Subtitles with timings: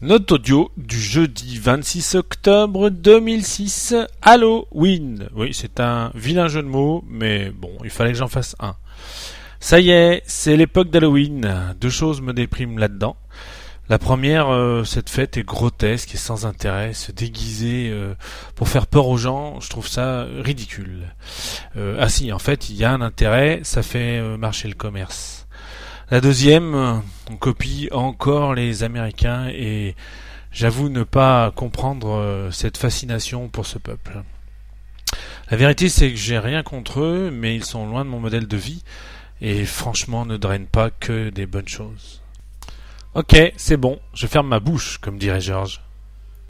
[0.00, 5.28] Note audio du jeudi 26 octobre 2006, Halloween.
[5.34, 8.76] Oui, c'est un vilain jeu de mots, mais bon, il fallait que j'en fasse un.
[9.58, 11.74] Ça y est, c'est l'époque d'Halloween.
[11.80, 13.16] Deux choses me dépriment là-dedans.
[13.88, 16.94] La première, euh, cette fête est grotesque et sans intérêt.
[16.94, 18.14] Se déguiser euh,
[18.54, 21.12] pour faire peur aux gens, je trouve ça ridicule.
[21.76, 25.47] Euh, ah si, en fait, il y a un intérêt, ça fait marcher le commerce.
[26.10, 29.94] La deuxième, on copie encore les Américains et
[30.50, 34.22] j'avoue ne pas comprendre euh, cette fascination pour ce peuple.
[35.50, 38.48] La vérité c'est que j'ai rien contre eux, mais ils sont loin de mon modèle
[38.48, 38.82] de vie
[39.42, 42.22] et franchement ne drainent pas que des bonnes choses.
[43.12, 45.82] Ok, c'est bon, je ferme ma bouche, comme dirait Georges.